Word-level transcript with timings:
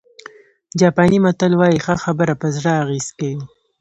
جاپاني 0.79 1.17
متل 1.25 1.51
وایي 1.57 1.79
ښه 1.85 1.95
خبره 2.03 2.33
په 2.41 2.47
زړه 2.55 2.71
اغېزه 2.83 3.11
کوي. 3.19 3.43